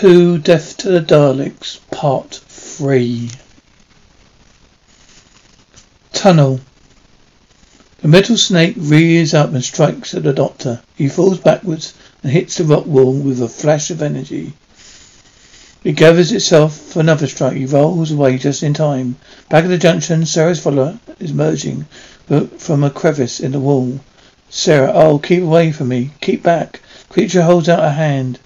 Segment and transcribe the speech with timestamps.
[0.00, 3.30] Who Death to the Daleks Part 3
[6.12, 6.60] Tunnel
[8.00, 10.82] The metal snake rears up and strikes at the doctor.
[10.94, 14.52] He falls backwards and hits the rock wall with a flash of energy.
[15.82, 17.56] It gathers itself for another strike.
[17.56, 19.16] He rolls away just in time.
[19.48, 21.86] Back at the junction, Sarah's follower is emerging
[22.58, 23.98] from a crevice in the wall.
[24.48, 26.12] Sarah, oh, keep away from me.
[26.20, 26.82] Keep back.
[27.08, 28.38] Creature holds out a hand.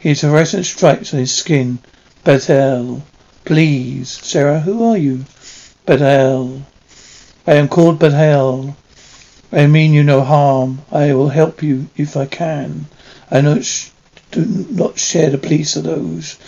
[0.00, 1.80] His fluorescent stripes on his skin.
[2.22, 3.02] Bethel.
[3.44, 4.08] Please.
[4.08, 5.24] Sarah, who are you?
[5.86, 6.62] Bethel.
[7.46, 8.76] I am called Bethel.
[9.50, 10.82] I mean you no harm.
[10.92, 12.86] I will help you if I can.
[13.30, 13.88] I not sh-
[14.30, 16.38] do not share the police of those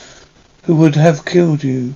[0.65, 1.95] who would have killed you.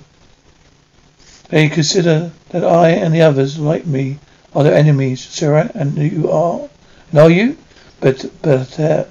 [1.49, 4.17] They consider that I and the others like me
[4.53, 5.21] are their enemies.
[5.21, 6.67] Sarah, and you are?
[7.11, 7.57] And are you?
[8.01, 9.05] But, Bethel.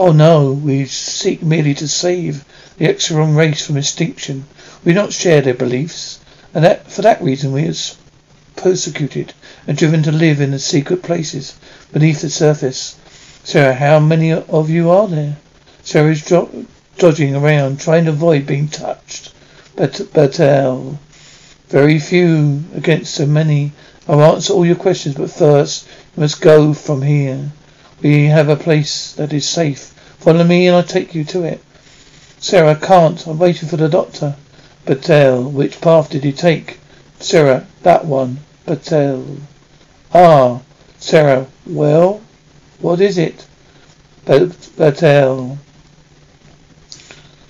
[0.00, 2.44] Oh no, we seek merely to save
[2.76, 4.44] the Exxilon race from extinction.
[4.84, 6.20] We do not share their beliefs,
[6.54, 7.74] and that for that reason we are
[8.54, 9.34] persecuted
[9.66, 11.56] and driven to live in the secret places
[11.92, 12.94] beneath the surface.
[13.42, 15.36] Sarah, how many of you are there?
[15.82, 16.32] Sarah is
[16.96, 19.32] dodging around, trying to avoid being touched.
[19.74, 20.78] But, but, uh,
[21.70, 23.72] very few against so many.
[24.06, 27.50] I'll answer all your questions, but first you must go from here.
[28.00, 29.92] We have a place that is safe.
[30.18, 31.62] Follow me and I'll take you to it.
[32.40, 33.26] Sarah, I can't.
[33.26, 34.36] I'm waiting for the doctor.
[34.86, 36.78] Batel, which path did you take?
[37.20, 38.38] Sarah, that one.
[38.66, 39.40] Batel.
[40.14, 40.60] Ah,
[40.98, 42.20] Sarah, well,
[42.80, 43.46] what is it?
[44.24, 45.58] Batel.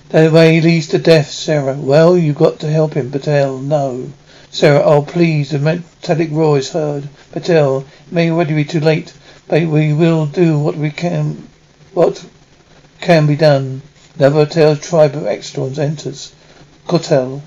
[0.09, 1.75] That way leads to death, Sarah.
[1.75, 3.61] Well, you've got to help him, Batel.
[3.61, 4.11] No.
[4.51, 7.07] Sarah, oh please, the metallic roar is heard.
[7.31, 9.13] Batel, it may already be too late.
[9.47, 11.47] But we will do what we can,
[11.93, 12.25] what
[13.01, 13.81] can be done.
[14.17, 16.33] Tailed tribe of Exxilons enters.
[16.87, 17.41] Kotel.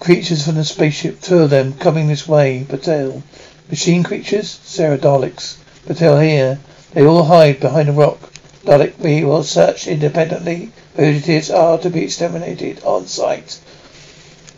[0.00, 2.64] Creatures from the spaceship, two of them coming this way.
[2.68, 3.22] Patel.
[3.68, 4.60] Machine creatures?
[4.64, 5.56] Sarah Daleks.
[5.86, 6.58] Patel here.
[6.92, 8.18] They all hide behind a rock.
[8.64, 10.70] Dalek, we will search independently.
[10.94, 13.58] Fugitives are to be exterminated on sight.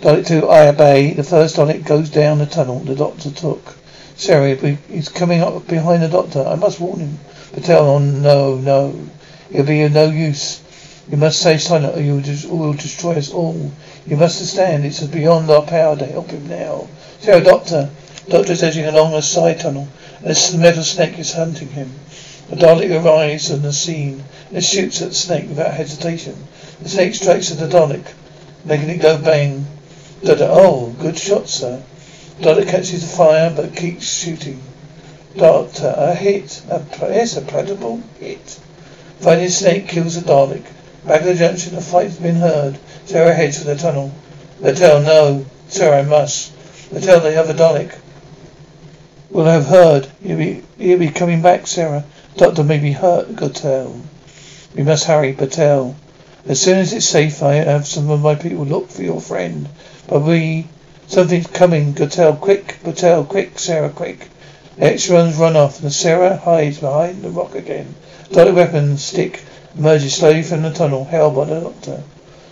[0.01, 1.13] Dalek 2, I obey.
[1.15, 3.77] The first Dalek goes down the tunnel the doctor took.
[4.17, 4.55] Sarah,
[4.89, 6.45] he's coming up behind the doctor.
[6.47, 7.19] I must warn him.
[7.53, 8.95] Patel, oh no, no.
[9.51, 10.61] It'll be of no use.
[11.11, 13.73] You must stay silent or you will, will destroy us all.
[14.07, 16.89] You must understand it's beyond our power to help him now.
[17.21, 17.91] Sarah, doctor.
[18.29, 19.89] Doctor is edging along a side tunnel
[20.21, 21.93] the metal snake is hunting him.
[22.51, 26.35] The Dalek arrives on the scene and shoots at the snake without hesitation.
[26.83, 28.05] The snake strikes at the Dalek,
[28.65, 29.67] making it go bang.
[30.25, 31.83] Doctor, oh, good shot, sir.
[32.41, 34.61] Doctor catches the fire but keeps shooting.
[35.37, 36.63] Doctor, a hit.
[36.71, 37.43] A, yes, a
[38.19, 38.61] hit.
[39.21, 40.65] Finding snake kills the Dalek.
[41.05, 42.79] Back at the junction, a fight's been heard.
[43.05, 44.13] Sarah heads for the tunnel.
[44.63, 45.47] tell no.
[45.69, 46.53] Sarah, I must.
[47.03, 47.99] tell the other Dalek.
[49.31, 50.09] Will have heard.
[50.23, 52.05] He'll be, he'll be coming back, Sarah.
[52.37, 54.01] Doctor may be hurt, Gotel.
[54.75, 55.97] We must hurry, Patel.
[56.47, 59.69] As soon as it's safe, I have some of my people look for your friend.
[60.07, 60.67] But we
[61.09, 61.95] Something's coming.
[61.95, 62.81] Gotel, quick.
[62.85, 63.59] Gotel, quick.
[63.59, 64.29] Sarah, quick.
[64.77, 67.95] The Exxilons run off, and Sarah hides behind the rock again.
[68.31, 69.43] Dotted weapon stick
[69.77, 72.03] emerges slowly from the tunnel, held by the doctor.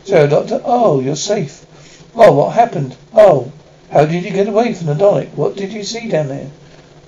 [0.04, 1.66] So, doctor, oh, you're safe.
[2.14, 2.96] Oh, what happened?
[3.12, 3.52] Oh,
[3.90, 5.34] how did you get away from the Dalek?
[5.34, 6.50] What did you see down there?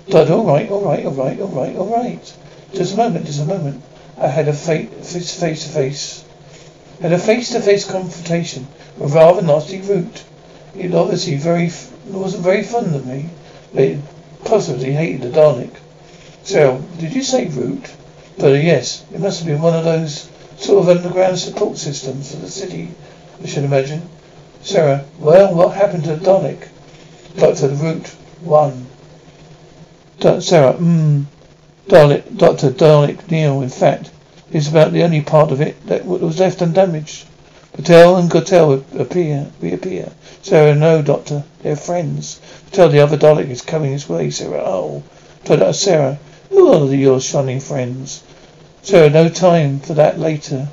[0.09, 2.35] Doctor, all right, all right, all right, all right, all right.
[2.75, 3.82] Just a moment, just a moment.
[4.19, 6.25] I had a face to face,
[7.00, 8.67] had a face to face confrontation
[8.99, 10.25] with rather nasty Root.
[10.75, 11.70] He obviously very
[12.06, 13.31] wasn't very fond of me,
[13.73, 13.99] but he
[14.44, 15.75] possibly hated the Dalek.
[16.43, 17.91] So, did you say route?
[18.38, 22.31] But uh, yes, it must have been one of those sort of underground support systems
[22.32, 22.90] for the city,
[23.43, 24.02] I should imagine.
[24.62, 26.69] Sarah, well, what happened to Dalek?
[27.37, 28.06] Doctor, route
[28.40, 28.87] one.
[30.20, 30.75] Do- Sarah.
[31.88, 32.70] Dalek, Dr.
[32.70, 34.11] Dalek Neil, in fact,
[34.52, 37.25] is about the only part of it that was left undamaged.
[37.73, 40.12] Patel and Gotel appear, reappear.
[40.43, 41.43] Sarah, no, Doctor.
[41.62, 42.41] They're friends.
[42.67, 44.31] Patel, the other Dalek is coming his way.
[44.31, 45.02] Sarah, oh.
[45.44, 46.19] Doctor, Sarah,
[46.50, 48.23] who are your shining friends?
[48.83, 50.69] Sarah, no time for that later.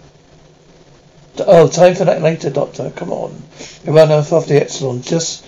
[1.39, 2.91] Oh, time for that later, Doctor.
[2.95, 3.43] Come on.
[3.83, 5.01] They run off of the Epsilon.
[5.01, 5.43] Just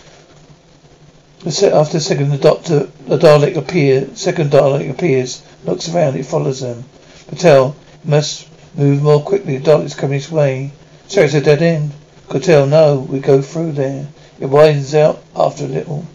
[1.46, 4.20] after a second, the Doctor, the Dalek appears.
[4.20, 5.42] Second Dalek appears.
[5.64, 6.18] Looks around.
[6.18, 6.84] It follows them.
[7.28, 9.58] Patel must move more quickly.
[9.58, 10.72] The Dalek's coming his way.
[11.08, 11.94] So it's a dead end.
[12.28, 13.00] Patel, no.
[13.00, 14.08] We go through there.
[14.40, 16.06] It widens out after a little.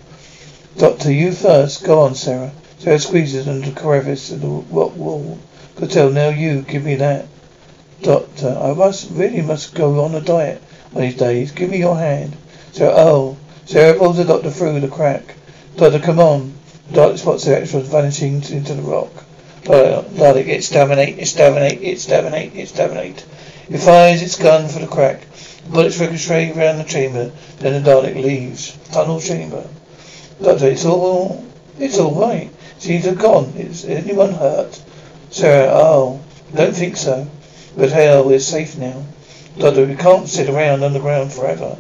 [0.77, 1.83] Doctor, you first.
[1.85, 2.53] Go on, Sarah.
[2.79, 5.39] Sarah squeezes under the crevice of the rock wall.
[5.83, 6.63] Patel, now you.
[6.63, 7.27] Give me that.
[8.03, 10.63] Doctor, I must really must go on a diet
[10.93, 11.51] one these days.
[11.51, 12.37] Give me your hand.
[12.71, 15.35] So, oh, Sarah oh, pulls the doctor through the crack.
[15.75, 16.55] Doctor, come on.
[16.87, 19.11] The doctor spots the extras vanishing into the rock.
[19.65, 23.27] Doctor, exterminate, exterminate, exterminate, exterminate.
[23.69, 25.27] It fires its gun for the crack.
[25.65, 27.33] The bullets ricochet around the chamber.
[27.59, 28.79] Then the Dalek leaves.
[28.93, 29.67] Tunnel chamber.
[30.41, 31.45] Doctor, it's all,
[31.81, 32.53] it's all right.
[32.79, 33.47] Seems to have gone.
[33.57, 34.81] Is anyone hurt?
[35.33, 36.21] Sarah, oh,
[36.55, 37.27] don't think so.
[37.75, 39.07] But hell, we're safe now.
[39.57, 41.79] Doctor, we can't sit around underground forever.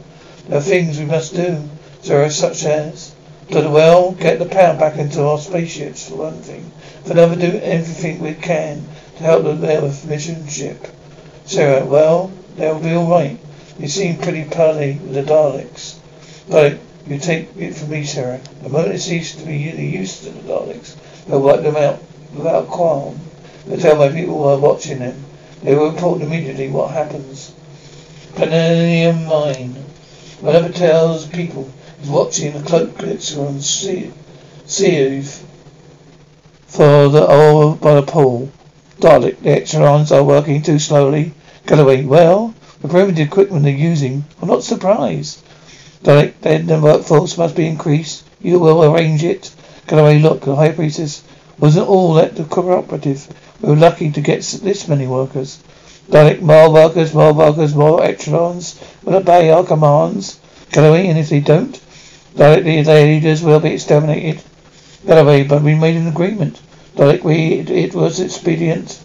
[0.48, 1.68] There are things we must do.
[2.10, 3.14] Are such as
[3.50, 6.72] Doctor, well, get the power back into our spaceships for one thing.
[7.04, 8.86] For another, do everything we can
[9.18, 10.86] to help the Mammoth mission ship.
[11.44, 13.38] Sarah, uh, well, they'll be all right.
[13.78, 15.98] You seem pretty pearly with the Daleks.
[16.48, 18.40] But you take it from me, Sarah.
[18.62, 20.96] The moment it ceases to be used to the Daleks,
[21.26, 22.02] they'll wipe them out
[22.34, 23.20] without qualm.
[23.66, 25.24] But tell my people who are watching them
[25.62, 27.52] they will report immediately what happens.
[28.34, 29.76] Parrinium Mine.
[30.40, 31.70] Whatever tells people
[32.02, 34.12] is watching the cloak glitzer on Sieve
[36.66, 38.50] for the oil by the pool.
[38.98, 41.32] Dalek, the are working too slowly.
[41.66, 45.42] Galloway, well, the primitive equipment they're using, I'm not surprised.
[46.02, 48.24] Dalek, then the workforce must be increased.
[48.40, 49.52] You will arrange it.
[49.86, 51.22] Galloway, look, the High Priestess
[51.58, 53.28] wasn't all that the cooperative.
[53.60, 55.58] We were lucky to get this many workers.
[56.10, 60.38] Dalek, more workers, more workers, more Exxilons will obey our commands.
[60.70, 61.80] Galloway, and if they don't,
[62.34, 64.42] Dalek, the leaders will be exterminated.
[65.06, 66.60] Galloway, but we made an agreement.
[66.96, 69.00] Dalek, we, it, it was expedient.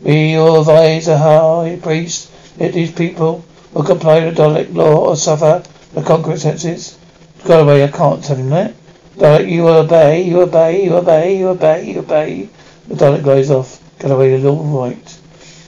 [0.00, 5.62] We advise the high priest that these people will comply to Dalek law or suffer
[5.94, 6.98] the consequences.
[7.46, 8.74] Galloway, I can't tell him that.
[9.16, 12.48] Dalek, you obey, you obey, you obey, you obey, you obey.
[12.88, 13.80] The Dalek goes off.
[14.00, 15.20] Galloway, you're all right.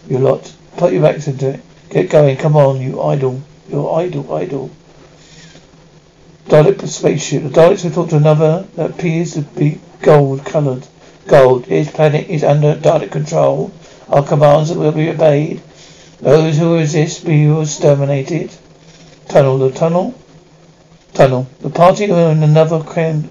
[0.08, 0.52] You lot.
[0.76, 1.60] Put your backs into it.
[1.88, 2.36] Get going.
[2.38, 3.40] Come on, you idle.
[3.68, 4.70] You're idle, idle.
[6.48, 7.44] Dalek spaceship.
[7.44, 10.84] The Daleks will talk to another that appears to be gold coloured.
[11.28, 11.66] Gold.
[11.66, 13.70] His planet is under Dalek control.
[14.08, 15.62] Our commands will be obeyed.
[16.20, 18.50] Those who resist will be exterminated.
[19.28, 19.58] Tunnel.
[19.58, 20.14] The tunnel.
[21.14, 21.46] Tunnel.
[21.60, 23.30] The party are in another can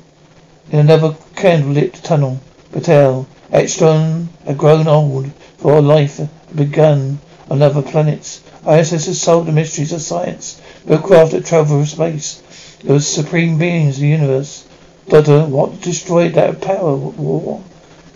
[0.71, 2.39] in another candlelit tunnel.
[2.71, 6.19] Patel, Ekstrom had grown old, for life
[6.55, 7.19] begun
[7.49, 8.41] on other planets.
[8.65, 12.41] Our ancestors solved the mysteries of science, built craft that travel through space.
[12.83, 14.65] Those supreme beings of the universe.
[15.07, 17.61] Doctor, what destroyed that power war?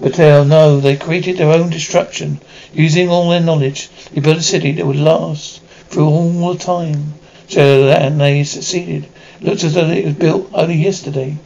[0.01, 2.39] Patel, no, they created their own destruction.
[2.73, 7.13] Using all their knowledge, they built a city that would last through all the time.
[7.47, 9.07] So that they succeeded.
[9.41, 11.37] It looks as though it was built only yesterday.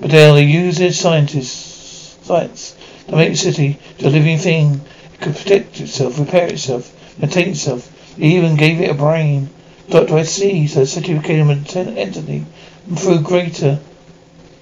[0.00, 2.74] But they use their scientists, science
[3.08, 4.80] to make the city to a living thing.
[5.14, 8.16] It could protect itself, repair itself, maintain itself.
[8.16, 9.50] They even gave it a brain.
[9.92, 10.66] I see.
[10.68, 11.66] So the city became an
[11.98, 12.46] entity
[12.86, 13.78] and through greater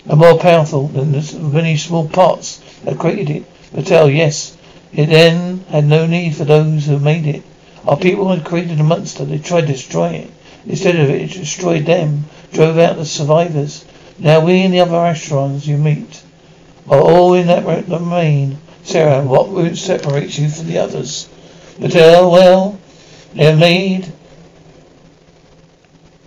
[0.08, 3.44] and more powerful than the many small parts that created it.
[3.72, 4.56] Patel, yes.
[4.92, 7.42] It then had no need for those who made it.
[7.86, 9.24] Our people had created a monster.
[9.24, 10.30] They tried to destroy it.
[10.66, 13.84] Instead of it, it destroyed them, drove out the survivors.
[14.18, 16.22] Now we and the other astronauts you meet
[16.88, 18.58] are all in that domain.
[18.82, 21.28] Sarah, what route separates you from the others?
[21.80, 22.78] Patel, oh, well,
[23.34, 24.12] they made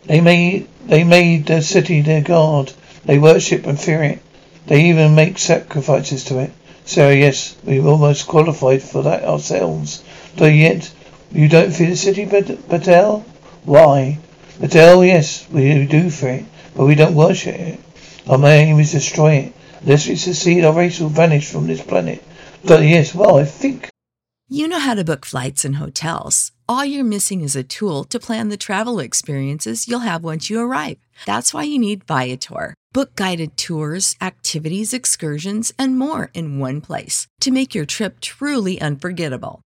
[0.05, 2.71] they made they made the city their god.
[3.05, 4.19] They worship and fear it.
[4.67, 6.51] They even make sacrifices to it.
[6.85, 10.03] Sarah, yes, we've almost qualified for that ourselves.
[10.37, 10.91] But yet,
[11.31, 13.25] you don't fear the city, Patel?
[13.65, 14.19] Why?
[14.61, 17.79] Adele, yes, we do fear it, but we don't worship it.
[18.27, 19.53] Our aim is destroy it.
[19.81, 22.23] Unless we succeed, our race will vanish from this planet.
[22.63, 23.89] But yes, well, I think.
[24.47, 26.51] You know how to book flights and hotels.
[26.67, 30.59] All you're missing is a tool to plan the travel experiences you'll have once you
[30.59, 30.97] arrive.
[31.25, 32.75] That's why you need Viator.
[32.93, 38.79] Book guided tours, activities, excursions, and more in one place to make your trip truly
[38.81, 39.61] unforgettable.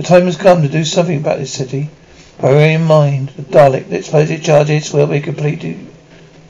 [0.00, 1.90] The time has come to do something about this city.
[2.40, 5.76] Bearing in mind the Dalek explosive charges will be completed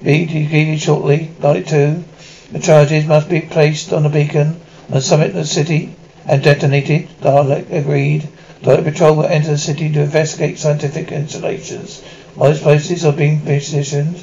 [0.01, 1.33] be completed shortly.
[1.41, 2.05] Dalek 2.
[2.53, 6.45] The charges must be placed on a beacon on the summit of the city and
[6.45, 7.09] detonated.
[7.23, 8.29] Dalek agreed.
[8.63, 12.03] Dalek Patrol will enter the city to investigate scientific installations
[12.37, 14.15] while explosives are being positioned.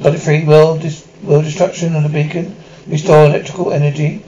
[0.00, 4.24] Dalek 3 will, dis- will destruction on the beacon restore electrical energy.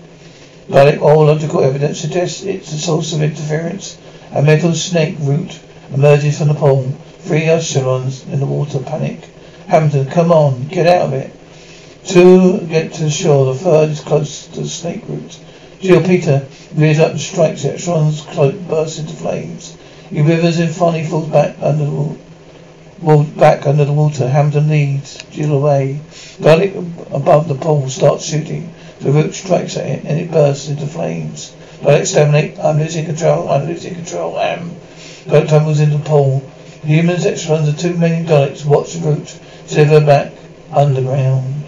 [0.69, 3.97] Dalek all logical evidence suggests it's the source of interference.
[4.33, 5.61] A metal snake root
[5.93, 6.85] emerges from the pole.
[7.21, 9.29] Three Exxilons in the water panic.
[9.69, 11.33] Hamilton, come on, get out of it.
[12.05, 13.47] Two get to the shore.
[13.47, 15.39] The third is close to the snake root.
[15.81, 17.77] Jill Peter rears up and strikes it.
[17.77, 19.77] Exxilon's cloak bursts into flames.
[20.11, 22.17] He withers and finally falls back under the
[23.01, 24.29] wall, back under the water.
[24.29, 26.01] Hamilton leads Jill away.
[26.41, 26.75] Dalek
[27.13, 28.73] above the pole starts shooting.
[29.01, 31.55] The root strikes at it and it bursts into flames.
[31.85, 32.59] Don't exterminate.
[32.59, 33.51] I'm losing control.
[33.51, 34.39] I'm losing control.
[34.39, 34.77] Um, Am.
[35.29, 36.41] Don't tumbles into the pool.
[36.81, 39.39] The humans Exxilons of two million Daleks watch the route
[39.69, 40.33] deliver back
[40.73, 41.65] underground.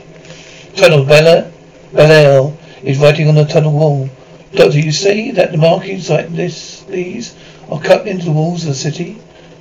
[0.74, 1.52] Tunnel Bella
[1.92, 4.08] Bellal is writing on the tunnel wall.
[4.52, 7.36] Doctor, you see that the markings like this these
[7.70, 9.18] are cut into the walls of the city?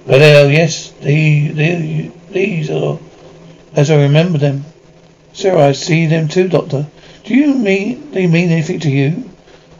[0.07, 2.97] Bellal, yes, they, they, these are
[3.75, 4.63] as I remember them.
[5.33, 6.87] Sir, I see them too, Doctor.
[7.25, 9.29] Do you mean they mean anything to you?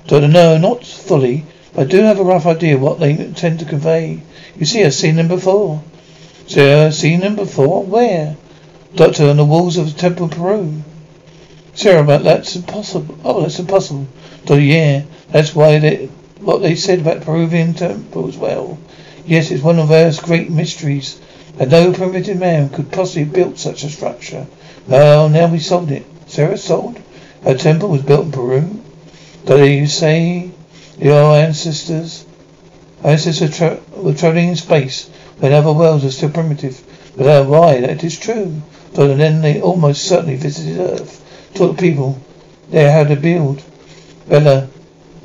[0.08, 3.66] Doctor, no, not fully, but I do have a rough idea what they intend to
[3.66, 4.22] convey.
[4.56, 5.84] You see, I've seen them before.
[6.46, 7.84] Sarah, seen them before?
[7.84, 8.38] Where?
[8.96, 10.84] Doctor, on the walls of the Temple of Peru.
[11.74, 13.18] Sarah, but that's impossible.
[13.26, 14.06] Oh, that's impossible.
[14.46, 16.06] Doctor, yeah, that's why they,
[16.40, 18.78] what they said about Peruvian temple as well.
[19.26, 21.20] Yes, it's one of those great mysteries
[21.58, 24.46] that no primitive man could possibly have built such a structure.
[24.88, 26.06] Well, now we solved it.
[26.28, 27.02] Sarah solved?
[27.44, 28.82] A temple was built in Peru?
[29.46, 30.50] Do you say
[30.98, 32.26] your ancestors,
[33.04, 36.82] ancestors tra- were traveling in space when other worlds are still primitive?
[37.16, 37.80] But uh, why?
[37.82, 38.64] That is true.
[38.96, 41.24] But then they almost certainly visited Earth,
[41.54, 42.20] taught people
[42.72, 43.62] there how to build.
[44.28, 44.68] Bella,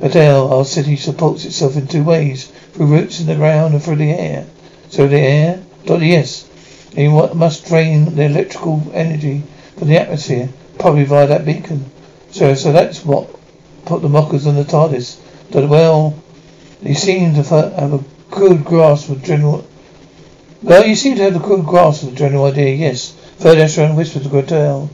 [0.02, 3.96] Badell, our city supports itself in two ways: through roots in the ground and through
[3.96, 4.46] the air.
[4.90, 6.46] So the air, Doctor, yes,
[6.94, 9.44] and you must drain the electrical energy
[9.78, 11.86] from the atmosphere, probably via that beacon.
[12.32, 13.39] So, so that's what
[13.90, 15.18] put the mockers on the TARDIS.
[15.50, 16.14] But well,
[16.80, 19.66] you seem to have a good grasp of general.
[20.62, 22.72] Well, you seem to have a good grasp of the general idea.
[22.76, 23.10] Yes.
[23.38, 24.88] Third Astronaut whispered to.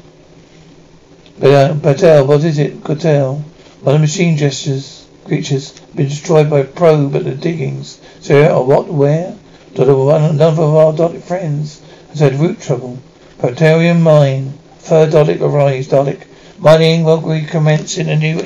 [1.39, 3.45] But, uh, Patel, what is it, Gotel?
[3.83, 8.01] One of the machine gestures creatures been destroyed by a probe at the diggings.
[8.21, 8.89] So, uh, what?
[8.89, 9.37] Where?
[9.75, 12.99] One another of our Dalek friends has had root trouble.
[13.39, 14.55] Protarian mine.
[14.79, 15.89] Third Dalek arrives.
[15.89, 16.23] Dalek
[16.59, 18.39] mining will recommence in a new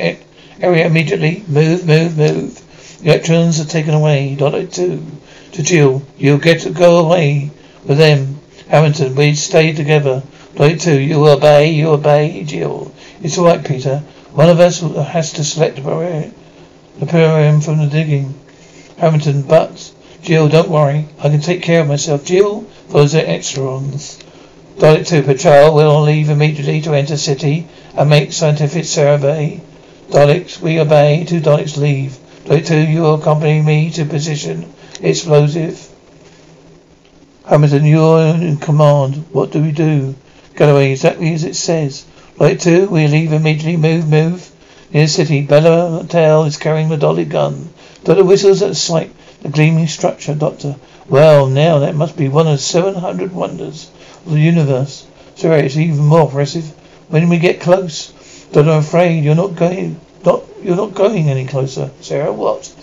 [0.61, 1.43] area immediately.
[1.49, 3.01] Move, move, move.
[3.03, 4.37] Electrons are taken away.
[4.39, 5.03] Dalek two.
[5.53, 6.03] To Jill.
[6.19, 7.51] You'll get to go away
[7.85, 8.39] with them.
[8.69, 10.23] Hamilton, we stay together.
[10.55, 10.99] Dalek two.
[10.99, 12.93] You obey, you obey, Jill.
[13.23, 14.03] It's all right, Peter.
[14.33, 16.33] One of us has to select the
[16.99, 18.35] the barium from the digging.
[18.99, 19.91] Hamilton, but
[20.23, 21.07] Jill, don't worry.
[21.19, 22.25] I can take care of myself.
[22.27, 24.23] Jill follows the Exxilons.
[24.77, 29.61] Dalek 2 patrol will leave immediately to enter city and make scientific survey.
[30.11, 31.25] Daleks, we obey.
[31.25, 32.19] Two Daleks leave.
[32.45, 35.89] Dalek 2, you accompany me to position explosive.
[37.47, 39.25] Hamilton, you're in command.
[39.31, 40.17] What do we do?
[40.57, 42.05] Galloway, exactly as it says.
[42.39, 43.77] Dalek 2, we leave immediately.
[43.77, 44.51] Move, move.
[44.93, 47.69] Near the city, Bella Tail is carrying the Dalek gun.
[48.03, 49.13] Dalek whistles at sight.
[49.43, 50.75] The gleaming structure, Doctor.
[51.09, 53.89] Well, now that must be one of seven hundred wonders
[54.27, 55.07] of the universe.
[55.37, 56.73] Sir, it's even more impressive
[57.09, 58.13] when we get close.
[58.53, 61.91] But I'm afraid you're not going not you're not going any closer.
[62.01, 62.75] Sarah, what?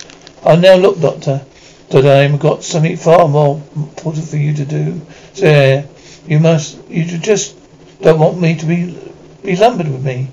[0.45, 1.41] I now look, Doctor.
[1.89, 5.01] Today I've got something far more important for you to do.
[5.33, 5.83] Sarah,
[6.25, 7.55] you must you just
[8.01, 8.97] don't want me to be
[9.43, 10.29] be lumbered with me.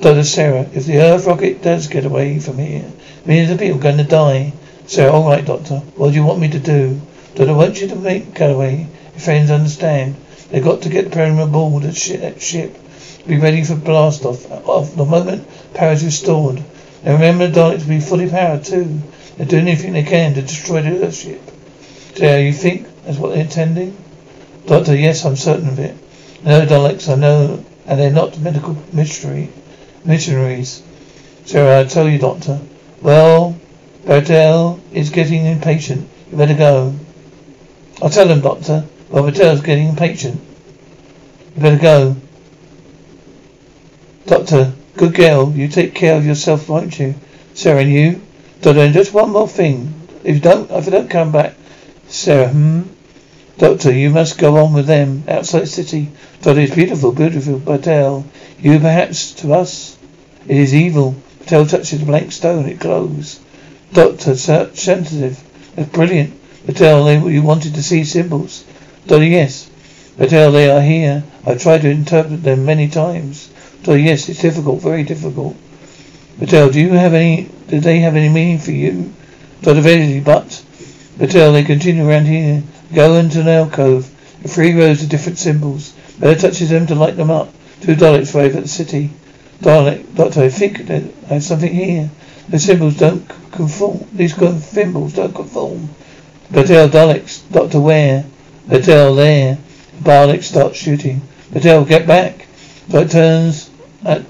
[0.00, 2.84] Doctor Sarah, if the Earth rocket does get away from here,
[3.24, 4.52] millions of people are going to die.
[4.86, 5.78] Sarah, all right, Doctor.
[5.96, 7.00] What do you want me to do?
[7.34, 8.86] Doctor, I want you to make Galloway.
[9.12, 10.14] Your friends understand.
[10.50, 12.78] They've got to get the Pyramid aboard that ship.
[13.26, 14.50] Be ready for blast off.
[14.68, 16.62] Off the moment power is restored.
[17.04, 19.02] And remember the Daleks to be fully powered too.
[19.36, 21.40] They're doing anything they can to destroy the Earthship.
[22.16, 23.96] So you think that's what they're intending?
[24.66, 25.94] Doctor, yes, I'm certain of it.
[26.42, 29.50] No Daleks, I know, and they're not medical mystery
[30.06, 30.82] missionaries.
[31.44, 32.60] So I tell you, Doctor.
[33.02, 33.58] Well,
[34.04, 36.08] Bertel is getting impatient.
[36.30, 36.94] You better go.
[38.00, 38.84] I'll tell him, Doctor.
[39.10, 40.40] Well, Bertel's getting impatient.
[41.56, 42.16] You better go.
[44.26, 47.14] Doctor, good girl, you take care of yourself, won't you?
[47.54, 48.20] Sarah, and you?
[48.60, 49.94] Doctor, and just one more thing.
[50.24, 51.54] If you don't, if I don't come back,
[52.08, 52.82] Sarah, hmm?
[53.58, 56.08] Doctor, you must go on with them outside city.
[56.42, 58.20] Doctor, it's beautiful, beautiful, Bertel.
[58.20, 58.26] Uh,
[58.58, 59.96] you perhaps to us,
[60.48, 61.14] it is evil.
[61.40, 63.38] Bertel touches the blank stone, it glows.
[63.92, 65.40] Doctor, sensitive.
[65.76, 66.34] That's brilliant.
[66.66, 68.64] Patel, uh, they, you wanted to see symbols.
[69.06, 69.70] Doctor, yes.
[70.16, 71.22] Patel, uh, they are here.
[71.46, 73.50] I've tried to interpret them many times.
[73.82, 75.56] Doctor, yes, it's difficult, very difficult.
[76.38, 79.12] Patel, do you have any, do they have any meaning for you?
[79.62, 80.62] Doctor, very, but.
[81.18, 82.62] Patel, they continue around here.
[82.94, 84.10] Go into an alcove.
[84.42, 85.92] The three rows of different symbols.
[86.18, 87.52] Bella touches them to light them up.
[87.80, 89.10] Two Daleks arrive at the city.
[89.60, 92.10] Dalek, Doctor, I think I have something here.
[92.48, 94.06] The symbols don't conform.
[94.12, 95.88] These symbols don't conform.
[96.52, 98.24] Patel Daleks, Doctor Ware.
[98.68, 99.58] Patel there.
[100.02, 101.22] Dalek starts shooting.
[101.52, 102.45] Patel, get back.
[102.88, 103.70] Dalek turns
[104.04, 104.22] at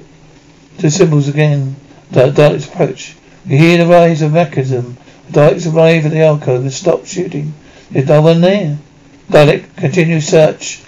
[0.79, 1.77] the symbols again.
[2.11, 3.15] Daleks approach.
[3.47, 4.97] We hear the rise of mechanism.
[5.29, 7.53] The Daleks arrive at the alcove and stop shooting.
[7.91, 8.79] There's no one there.
[9.31, 10.81] Dalek continues search.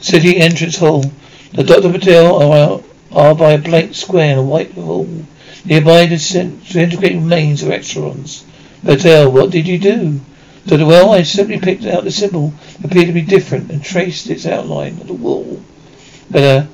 [0.00, 1.04] City entrance hall.
[1.52, 1.90] The Dr.
[1.90, 5.08] Patel are, are by a blank square in a white wall.
[5.64, 8.44] Nearby disintegrating remains of Exxilons.
[8.84, 10.20] Patel, what did you do?
[10.66, 12.52] The well, I simply picked out the symbol,
[12.84, 15.60] appeared to be different, and traced its outline on the wall.
[16.30, 16.66] But, uh,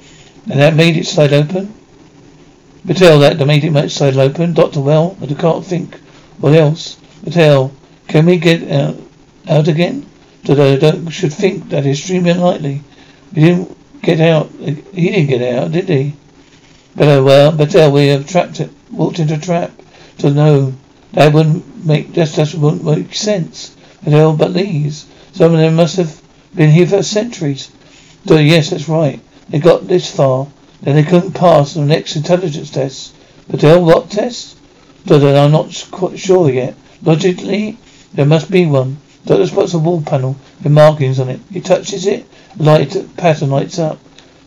[0.51, 1.75] and that made it slide open?
[2.87, 4.55] Patel, that made it slide open.
[4.55, 5.95] Doctor, well, I can't think.
[6.39, 6.97] What else?
[7.25, 7.73] Patel,
[8.09, 8.97] can we get out,
[9.49, 10.07] out again?
[10.45, 12.83] Don't, should think that is extremely unlikely.
[13.35, 14.51] We didn't get out.
[14.51, 16.15] He didn't get out, did he?
[16.97, 19.71] But, uh, well, Patel, we have trapped it walked into a trap.
[20.19, 20.75] To know
[21.13, 23.75] that wouldn't make just just wouldn't make sense.
[24.05, 25.07] But all but these.
[25.33, 26.21] Some of them must have
[26.55, 27.71] been here for centuries.
[28.27, 29.21] So yes, that's right.
[29.49, 30.47] They got this far.
[30.83, 33.15] Then they couldn't pass the next intelligence test.
[33.49, 34.57] But they'll what test?
[35.05, 36.75] Doctor, I'm not quite sure yet.
[37.03, 37.77] Logically,
[38.15, 38.99] there must be one.
[39.27, 41.41] Doctor spots a wall panel with markings on it.
[41.51, 42.25] He touches it,
[42.57, 43.99] light pattern lights up.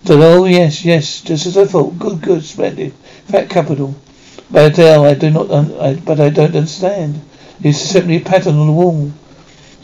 [0.05, 1.99] Doctor, oh yes, yes, just as I thought.
[1.99, 2.93] Good, good, splendid.
[3.27, 3.95] Fat capital.
[4.51, 7.21] Badell, I do not, un- I, but I don't understand.
[7.61, 9.11] It's simply a pattern on the wall.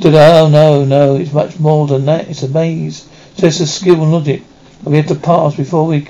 [0.04, 2.30] Oh no, no, it's much more than that.
[2.30, 3.08] It's a maze.
[3.38, 4.44] It's a skill and logic
[4.84, 6.08] we have to pass before we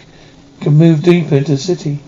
[0.62, 2.00] can move deeper into the city.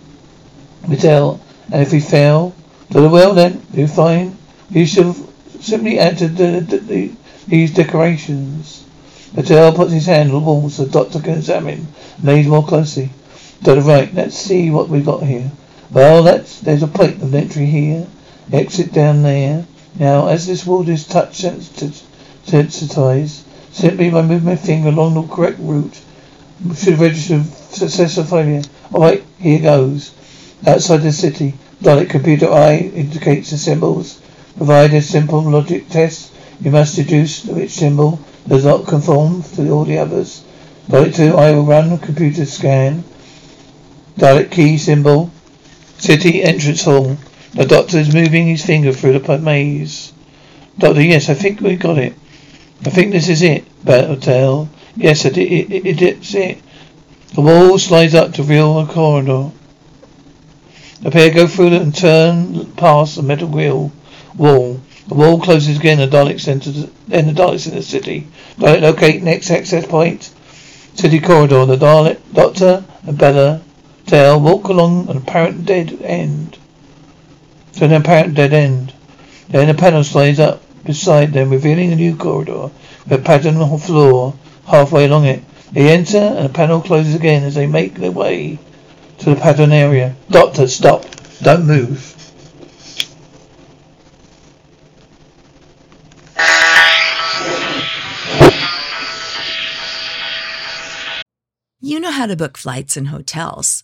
[0.83, 1.39] Patel,
[1.71, 2.55] and if we fail,
[2.89, 4.37] very well then, we're fine.
[4.73, 5.13] We shall
[5.59, 7.11] simply add to the, the, the,
[7.47, 8.85] these decorations.
[9.33, 11.87] Patel puts his hand on the wall so the doctor can examine
[12.21, 13.09] Maze more closely.
[13.63, 15.51] To the right, let's see what we've got here.
[15.89, 18.07] Well, that's there's a plate of entry here.
[18.51, 19.65] Exit down there.
[19.97, 21.37] Now, as this wall is touch
[22.45, 25.99] sensitized, simply by moving my finger along the correct route,
[26.75, 28.61] should register success or failure.
[28.93, 30.13] Alright, here goes.
[30.65, 34.21] Outside the city, Dalek computer eye indicates the symbols.
[34.55, 36.31] Provide a simple logic test.
[36.61, 40.43] You must deduce which symbol does not conform to all the others.
[40.87, 43.03] Dalek 2, I will run computer scan.
[44.17, 45.31] Dalek key symbol.
[45.97, 47.17] City entrance hall.
[47.53, 50.13] The doctor is moving his finger through the maze.
[50.77, 52.13] Doctor, yes, I think we got it.
[52.85, 54.69] I think this is it, Battletale.
[54.95, 56.61] Yes, it, it, it, it's it.
[57.33, 57.45] The eh?
[57.45, 59.49] wall slides up to reveal a corridor.
[61.01, 63.91] The pair go through it and turn past the metal grill
[64.37, 64.79] wall.
[65.07, 65.97] The wall closes again.
[65.97, 66.71] The Daleks enter.
[67.07, 68.27] Then the Daleks in the city.
[68.57, 70.31] Dalek locate next access point.
[70.93, 71.65] City corridor.
[71.65, 73.61] The Dalek Doctor and Bella
[74.05, 76.57] Tail walk along an apparent dead end.
[77.73, 78.93] To an apparent dead end.
[79.49, 82.69] Then a panel slides up beside them, revealing a new corridor
[83.03, 85.43] with a pattern floor halfway along it.
[85.71, 88.59] They enter and the panel closes again as they make their way
[89.19, 90.15] to the pattern area.
[90.29, 91.05] Doctor, stop.
[91.41, 92.09] Don't move.
[101.85, 103.83] You know how to book flights and hotels.